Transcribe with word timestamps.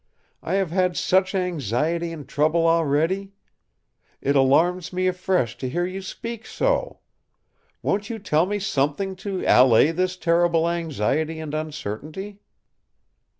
I 0.41 0.55
have 0.55 0.71
had 0.71 0.97
such 0.97 1.35
anxiety 1.35 2.11
and 2.11 2.27
trouble 2.27 2.65
already! 2.67 3.33
It 4.19 4.35
alarms 4.35 4.91
me 4.91 5.05
afresh 5.05 5.55
to 5.59 5.69
hear 5.69 5.85
you 5.85 6.01
speak 6.01 6.47
so! 6.47 7.01
Won't 7.83 8.09
you 8.09 8.17
tell 8.17 8.47
me 8.47 8.57
something 8.57 9.15
to 9.17 9.43
allay 9.45 9.91
this 9.91 10.17
terrible 10.17 10.67
anxiety 10.67 11.39
and 11.39 11.53
uncertainty?" 11.53 12.39